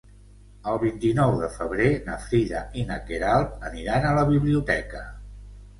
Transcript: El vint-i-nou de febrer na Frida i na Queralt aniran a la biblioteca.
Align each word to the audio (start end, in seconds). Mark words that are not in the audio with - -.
El 0.71 0.79
vint-i-nou 0.83 1.33
de 1.41 1.49
febrer 1.57 1.91
na 2.09 2.17
Frida 2.25 2.63
i 2.83 2.89
na 2.93 2.99
Queralt 3.11 3.65
aniran 3.71 4.11
a 4.11 4.17
la 4.21 4.27
biblioteca. 4.35 5.07